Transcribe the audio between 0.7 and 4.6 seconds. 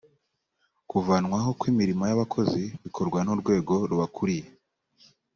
kuvanwaho kw’ imirimo y’ abakozi bikorwa n’urwego rubakuriye